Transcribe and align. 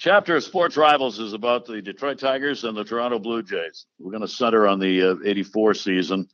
chapter 0.00 0.34
of 0.36 0.42
Sports 0.42 0.78
Rivals 0.78 1.18
is 1.18 1.34
about 1.34 1.66
the 1.66 1.82
Detroit 1.82 2.18
Tigers 2.18 2.64
and 2.64 2.74
the 2.74 2.84
Toronto 2.84 3.18
Blue 3.18 3.42
Jays. 3.42 3.84
We're 3.98 4.12
going 4.12 4.22
to 4.22 4.28
center 4.28 4.66
on 4.66 4.80
the 4.80 5.10
uh, 5.10 5.16
84 5.22 5.74
season 5.74 6.26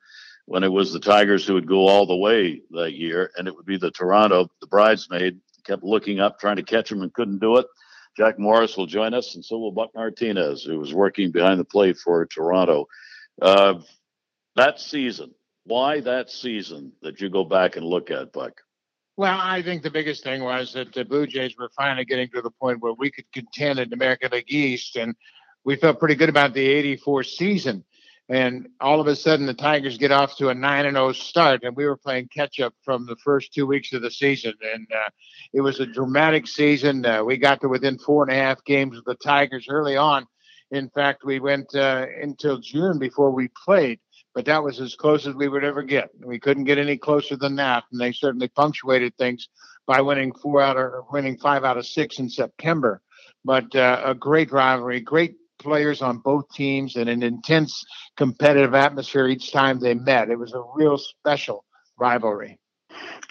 when 0.45 0.62
it 0.62 0.71
was 0.71 0.92
the 0.92 1.00
Tigers 1.00 1.45
who 1.45 1.54
would 1.54 1.66
go 1.66 1.88
all 1.88 2.06
the 2.06 2.16
way 2.16 2.62
that 2.71 2.92
year, 2.92 3.32
and 3.37 3.48
it 3.48 3.54
would 3.56 3.66
be 3.66 3.76
the 3.76 3.90
Toronto, 3.90 4.48
the 4.60 4.68
bridesmaid, 4.68 5.40
kept 5.64 5.82
looking 5.82 6.21
up, 6.21 6.38
trying 6.38 6.56
to 6.56 6.62
catch 6.62 6.92
him 6.92 7.02
and 7.02 7.12
couldn't 7.12 7.40
do 7.40 7.56
it. 7.56 7.66
Jack 8.16 8.38
Morris 8.38 8.76
will 8.76 8.87
join 8.87 9.14
us, 9.14 9.34
and 9.34 9.44
so 9.44 9.58
will 9.58 9.72
Buck 9.72 9.90
Martinez, 9.96 10.62
who 10.62 10.78
was 10.78 10.94
working 10.94 11.33
behind 11.33 11.58
the 11.58 11.64
plate 11.64 11.96
for 11.98 12.24
Toronto. 12.24 12.87
Uh, 13.42 13.80
that 14.54 14.78
season, 14.78 15.35
why 15.64 15.98
that 16.01 16.30
season 16.30 16.92
that 17.02 17.20
you 17.20 17.28
go 17.28 17.45
back 17.45 17.74
and 17.74 17.84
look 17.84 18.12
at, 18.12 18.33
Buck? 18.33 18.62
Well, 19.19 19.38
I 19.41 19.62
think 19.62 19.83
the 19.83 19.91
biggest 19.91 20.23
thing 20.24 20.45
was 20.45 20.74
that 20.74 20.92
the 20.92 21.02
Blue 21.02 21.27
Jays 21.27 21.56
were 21.59 21.70
finally 21.74 22.05
getting 22.05 22.28
to 22.30 22.42
the 22.42 22.51
point 22.51 22.82
where 22.82 22.92
we 22.92 23.10
could 23.10 23.24
contend 23.32 23.78
in 23.78 23.88
the 23.88 23.95
American 23.95 24.30
League 24.30 24.52
East, 24.52 24.96
and 24.96 25.14
we 25.64 25.77
felt 25.77 25.98
pretty 25.98 26.16
good 26.16 26.28
about 26.28 26.52
the 26.52 26.66
'84 26.66 27.24
season. 27.24 27.82
And 28.28 28.68
all 28.78 29.00
of 29.00 29.06
a 29.06 29.16
sudden, 29.16 29.46
the 29.46 29.55
Tigers 29.55 29.96
get 29.96 30.12
off 30.12 30.36
to 30.36 30.50
a 30.50 30.55
nine 30.55 30.84
and 30.84 30.96
zero 30.96 31.12
start, 31.12 31.62
and 31.62 31.74
we 31.74 31.86
were 31.86 31.96
playing 31.96 32.28
catch 32.28 32.60
up 32.60 32.74
from 32.82 33.06
the 33.06 33.16
first 33.16 33.55
two 33.55 33.66
weeks 33.66 33.94
of 33.94 34.02
the 34.02 34.10
season. 34.10 34.52
And 34.74 34.86
uh, 34.92 35.08
it 35.55 35.62
was 35.62 35.80
a 35.80 35.86
dramatic 35.86 36.46
season. 36.46 37.06
Uh, 37.06 37.24
we 37.24 37.38
got 37.38 37.62
to 37.62 37.69
within 37.69 37.98
four 37.98 38.22
and 38.22 38.33
a 38.33 38.34
half 38.34 38.62
games 38.64 38.98
of 38.98 39.05
the 39.05 39.14
Tigers 39.14 39.66
early 39.70 39.96
on. 39.96 40.27
In 40.72 40.91
fact, 40.91 41.24
we 41.24 41.41
went 41.41 41.74
uh, 41.74 42.05
until 42.20 42.58
June 42.58 42.98
before 42.98 43.30
we 43.30 43.48
played 43.64 43.98
but 44.36 44.45
that 44.45 44.62
was 44.62 44.80
as 44.80 44.95
close 44.95 45.26
as 45.26 45.34
we 45.34 45.48
would 45.48 45.64
ever 45.64 45.82
get. 45.82 46.10
We 46.22 46.38
couldn't 46.38 46.64
get 46.64 46.77
any 46.77 46.98
closer 46.98 47.36
than 47.36 47.56
that, 47.56 47.84
and 47.90 47.98
they 47.98 48.12
certainly 48.12 48.48
punctuated 48.48 49.16
things 49.16 49.48
by 49.86 50.02
winning 50.02 50.30
four 50.30 50.60
out 50.60 50.77
of 50.77 51.06
winning 51.10 51.38
five 51.38 51.64
out 51.64 51.78
of 51.78 51.86
six 51.86 52.18
in 52.18 52.28
September. 52.28 53.00
But 53.46 53.74
uh, 53.74 54.02
a 54.04 54.14
great 54.14 54.52
rivalry, 54.52 55.00
great 55.00 55.36
players 55.58 56.02
on 56.02 56.18
both 56.18 56.52
teams, 56.52 56.96
and 56.96 57.08
an 57.08 57.22
intense 57.22 57.83
competitive 58.19 58.74
atmosphere 58.74 59.27
each 59.27 59.52
time 59.52 59.80
they 59.80 59.94
met. 59.94 60.28
It 60.28 60.39
was 60.39 60.52
a 60.52 60.62
real 60.74 60.98
special 60.98 61.64
rivalry. 61.98 62.58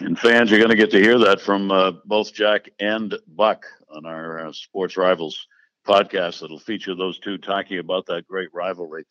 And 0.00 0.18
fans, 0.18 0.50
you're 0.50 0.58
going 0.58 0.70
to 0.70 0.76
get 0.76 0.90
to 0.90 1.00
hear 1.00 1.20
that 1.20 1.40
from 1.40 1.70
uh, 1.70 1.92
both 2.04 2.34
Jack 2.34 2.68
and 2.80 3.14
Buck 3.28 3.64
on 3.94 4.06
our 4.06 4.48
uh, 4.48 4.52
Sports 4.52 4.96
Rivals 4.96 5.46
podcast 5.86 6.40
that'll 6.40 6.58
feature 6.58 6.96
those 6.96 7.20
two 7.20 7.38
talking 7.38 7.78
about 7.78 8.06
that 8.06 8.26
great 8.26 8.48
rivalry. 8.52 9.04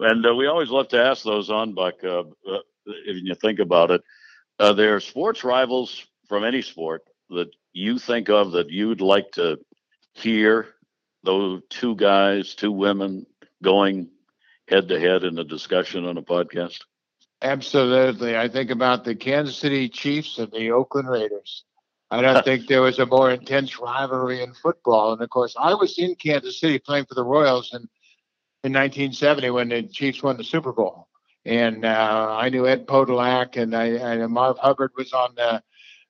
And 0.00 0.26
uh, 0.26 0.34
we 0.34 0.46
always 0.46 0.70
love 0.70 0.88
to 0.88 1.02
ask 1.02 1.24
those 1.24 1.50
on, 1.50 1.74
Buck, 1.74 2.02
uh, 2.02 2.20
uh, 2.20 2.58
if 2.86 3.22
you 3.22 3.34
think 3.34 3.58
about 3.58 3.90
it. 3.90 4.02
Uh, 4.58 4.72
there 4.72 4.96
are 4.96 5.00
sports 5.00 5.44
rivals 5.44 6.06
from 6.28 6.44
any 6.44 6.62
sport 6.62 7.02
that 7.30 7.50
you 7.72 7.98
think 7.98 8.28
of 8.28 8.52
that 8.52 8.70
you'd 8.70 9.00
like 9.00 9.30
to 9.32 9.58
hear 10.14 10.68
those 11.22 11.62
two 11.68 11.94
guys, 11.96 12.54
two 12.54 12.72
women 12.72 13.26
going 13.62 14.08
head 14.68 14.88
to 14.88 14.98
head 14.98 15.24
in 15.24 15.38
a 15.38 15.44
discussion 15.44 16.06
on 16.06 16.16
a 16.16 16.22
podcast? 16.22 16.78
Absolutely. 17.42 18.36
I 18.36 18.48
think 18.48 18.70
about 18.70 19.04
the 19.04 19.14
Kansas 19.14 19.56
City 19.56 19.88
Chiefs 19.88 20.38
and 20.38 20.50
the 20.52 20.70
Oakland 20.70 21.08
Raiders. 21.08 21.64
I 22.10 22.22
don't 22.22 22.44
think 22.44 22.66
there 22.66 22.82
was 22.82 22.98
a 22.98 23.06
more 23.06 23.30
intense 23.30 23.78
rivalry 23.78 24.42
in 24.42 24.54
football. 24.54 25.12
And 25.12 25.22
of 25.22 25.30
course, 25.30 25.54
I 25.58 25.74
was 25.74 25.98
in 25.98 26.14
Kansas 26.14 26.60
City 26.60 26.78
playing 26.78 27.06
for 27.06 27.14
the 27.14 27.24
Royals, 27.24 27.72
and 27.72 27.88
in 28.62 28.72
1970 28.72 29.50
when 29.50 29.68
the 29.70 29.82
Chiefs 29.82 30.22
won 30.22 30.36
the 30.36 30.44
Super 30.44 30.72
Bowl. 30.72 31.08
And 31.46 31.84
uh, 31.86 32.36
I 32.38 32.50
knew 32.50 32.66
Ed 32.66 32.86
Podolak 32.86 33.56
and 33.56 33.74
I, 33.74 33.86
and 33.86 34.30
Marv 34.30 34.58
Hubbard 34.58 34.92
was 34.96 35.14
on 35.14 35.34
the, 35.34 35.62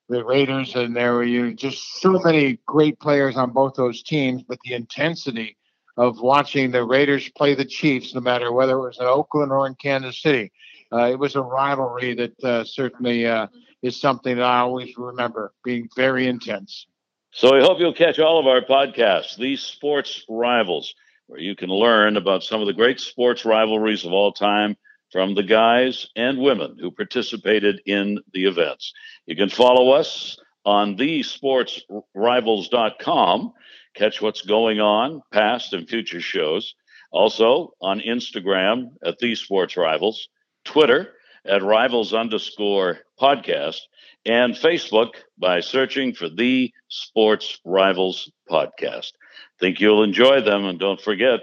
the 0.09 0.25
Raiders, 0.25 0.75
and 0.75 0.95
there 0.95 1.15
were 1.15 1.25
you 1.25 1.55
just 1.55 2.01
so 2.01 2.19
many 2.25 2.59
great 2.67 2.98
players 2.98 3.37
on 3.37 3.51
both 3.51 3.75
those 3.75 4.03
teams. 4.03 4.43
But 4.43 4.59
the 4.65 4.75
intensity 4.75 5.56
of 5.97 6.21
watching 6.21 6.73
the 6.73 6.84
Raiders 6.84 7.28
play 7.31 7.55
the 7.55 7.65
Chiefs, 7.65 8.15
no 8.15 8.21
matter 8.21 8.53
whether 8.53 8.73
it 8.73 8.81
was 8.81 8.98
in 8.98 9.06
Oakland 9.06 9.53
or 9.53 9.69
in 9.69 9.77
Kansas 9.77 10.21
City, 10.21 10.51
uh, 10.93 11.05
it 11.05 11.19
was 11.19 11.37
a 11.37 11.43
rivalry 11.43 12.15
that 12.15 12.45
uh, 12.45 12.65
certainly 12.65 13.25
uh, 13.27 13.47
is 13.82 14.00
something 14.00 14.37
that 14.37 14.44
I 14.44 14.59
always 14.59 14.97
remember 14.97 15.53
being 15.62 15.88
very 15.94 16.27
intense. 16.27 16.87
So 17.31 17.56
I 17.56 17.61
hope 17.61 17.78
you'll 17.78 17.94
catch 17.94 18.19
all 18.19 18.41
of 18.41 18.49
our 18.49 18.62
podcasts, 18.62 19.37
these 19.37 19.62
sports 19.62 20.25
rivals 20.28 20.93
where 21.31 21.41
you 21.41 21.55
can 21.55 21.71
learn 21.71 22.17
about 22.17 22.43
some 22.43 22.61
of 22.61 22.67
the 22.67 22.73
great 22.73 22.99
sports 22.99 23.45
rivalries 23.45 24.05
of 24.05 24.13
all 24.13 24.33
time 24.33 24.77
from 25.13 25.37
the 25.37 25.45
guys 25.45 26.09
and 26.17 26.41
women 26.41 26.77
who 26.81 26.91
participated 26.91 27.81
in 27.87 28.19
the 28.33 28.47
events. 28.47 28.93
You 29.27 29.37
can 29.37 29.49
follow 29.49 29.93
us 29.93 30.37
on 30.65 30.97
thesportsrivals.com, 30.97 33.53
catch 33.95 34.21
what's 34.21 34.43
going 34.43 34.81
on, 34.81 35.23
past 35.33 35.73
and 35.73 35.89
future 35.89 36.21
shows. 36.21 36.75
Also 37.13 37.75
on 37.81 38.01
Instagram 38.01 38.91
at 39.05 39.21
The 39.21 39.37
Sports 39.37 39.77
Rivals, 39.77 40.29
Twitter 40.65 41.12
at 41.47 41.62
Rivals 41.62 42.12
underscore 42.12 43.01
podcast, 43.21 43.81
and 44.27 44.55
Facebook 44.55 45.11
by 45.39 45.61
searching 45.61 46.15
for 46.15 46.28
The 46.28 46.73
Sports 46.89 47.59
Rivals 47.65 48.31
Podcast. 48.51 49.12
Think 49.59 49.81
you'll 49.81 50.03
enjoy 50.03 50.41
them, 50.41 50.65
and 50.65 50.79
don't 50.79 51.00
forget, 51.00 51.41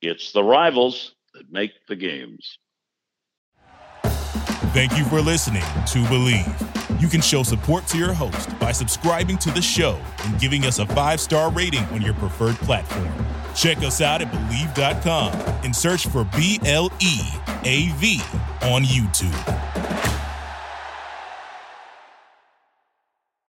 it's 0.00 0.32
the 0.32 0.44
rivals 0.44 1.14
that 1.34 1.50
make 1.50 1.72
the 1.88 1.96
games. 1.96 2.58
Thank 4.72 4.98
you 4.98 5.04
for 5.04 5.20
listening 5.20 5.62
to 5.62 5.98
Bleav. 6.04 7.00
You 7.00 7.08
can 7.08 7.20
show 7.20 7.42
support 7.42 7.86
to 7.88 7.98
your 7.98 8.12
host 8.12 8.58
by 8.58 8.72
subscribing 8.72 9.38
to 9.38 9.50
the 9.50 9.62
show 9.62 9.98
and 10.24 10.38
giving 10.38 10.64
us 10.64 10.78
a 10.78 10.86
five 10.86 11.20
star 11.20 11.50
rating 11.50 11.84
on 11.86 12.02
your 12.02 12.14
preferred 12.14 12.56
platform. 12.56 13.08
Check 13.54 13.78
us 13.78 14.02
out 14.02 14.20
at 14.20 14.30
Bleav.com 14.30 15.32
and 15.64 15.74
search 15.74 16.06
for 16.08 16.24
B 16.36 16.60
L 16.64 16.92
E 17.00 17.20
A 17.64 17.88
V 17.96 18.20
on 18.66 18.82
YouTube. 18.82 19.65